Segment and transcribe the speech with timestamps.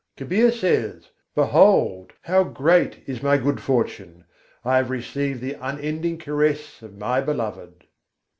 [0.17, 2.13] Kabîr says: "Behold!
[2.23, 4.25] how great is my good fortune!
[4.65, 7.85] I have received the unending caress of my Beloved!"